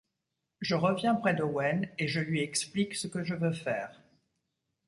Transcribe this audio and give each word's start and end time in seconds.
Je 0.61 0.73
reviens 0.73 1.13
près 1.13 1.35
d’Owen, 1.35 1.87
et 1.99 2.07
je 2.07 2.19
lui 2.21 2.39
explique 2.41 2.95
ce 2.95 3.05
que 3.05 3.23
je 3.23 3.35
veux 3.35 3.53
faire. 3.53 4.01